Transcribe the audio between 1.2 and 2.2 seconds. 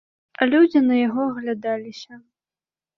аглядаліся.